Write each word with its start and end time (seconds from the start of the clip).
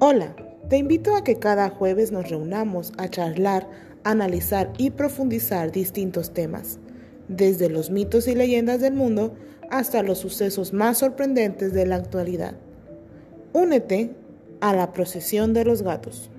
Hola, 0.00 0.36
te 0.68 0.76
invito 0.76 1.16
a 1.16 1.24
que 1.24 1.40
cada 1.40 1.70
jueves 1.70 2.12
nos 2.12 2.30
reunamos 2.30 2.92
a 2.98 3.08
charlar, 3.08 3.68
analizar 4.04 4.72
y 4.78 4.90
profundizar 4.90 5.72
distintos 5.72 6.32
temas, 6.32 6.78
desde 7.26 7.68
los 7.68 7.90
mitos 7.90 8.28
y 8.28 8.36
leyendas 8.36 8.80
del 8.80 8.94
mundo 8.94 9.34
hasta 9.70 10.04
los 10.04 10.18
sucesos 10.18 10.72
más 10.72 10.98
sorprendentes 10.98 11.72
de 11.72 11.84
la 11.84 11.96
actualidad. 11.96 12.54
Únete 13.52 14.14
a 14.60 14.72
la 14.72 14.92
procesión 14.92 15.52
de 15.52 15.64
los 15.64 15.82
gatos. 15.82 16.30